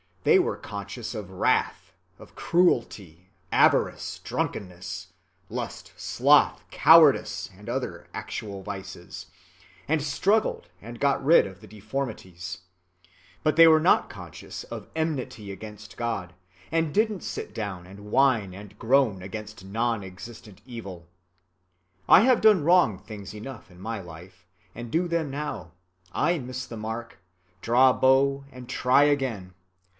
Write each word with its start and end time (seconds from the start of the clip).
They 0.23 0.39
were 0.39 0.57
conscious 0.57 1.15
of 1.15 1.29
wrath, 1.31 1.93
of 2.19 2.35
cruelty, 2.35 3.31
avarice, 3.51 4.19
drunkenness, 4.23 5.13
lust, 5.47 5.93
sloth, 5.95 6.63
cowardice, 6.69 7.49
and 7.55 7.67
other 7.69 8.07
actual 8.13 8.63
vices, 8.63 9.27
and 9.87 10.01
struggled 10.01 10.69
and 10.81 10.99
got 10.99 11.23
rid 11.23 11.45
of 11.45 11.61
the 11.61 11.67
deformities, 11.67 12.59
but 13.43 13.55
they 13.55 13.67
were 13.67 13.79
not 13.79 14.09
conscious 14.09 14.63
of 14.65 14.87
'enmity 14.95 15.51
against 15.51 15.97
God,' 15.97 16.33
and 16.71 16.93
didn't 16.93 17.21
sit 17.21 17.53
down 17.53 17.85
and 17.85 18.11
whine 18.11 18.53
and 18.55 18.77
groan 18.79 19.21
against 19.23 19.71
non‐ 19.71 20.03
existent 20.03 20.61
evil. 20.65 21.07
I 22.09 22.21
have 22.21 22.41
done 22.41 22.63
wrong 22.63 22.97
things 22.99 23.33
enough 23.35 23.69
in 23.69 23.79
my 23.79 23.99
life, 24.01 24.47
and 24.73 24.91
do 24.91 25.07
them 25.07 25.29
now; 25.29 25.71
I 26.11 26.39
miss 26.39 26.65
the 26.65 26.77
mark, 26.77 27.19
draw 27.61 27.93
bow, 27.93 28.45
and 28.51 28.67
try 28.67 29.03
again. 29.03 29.53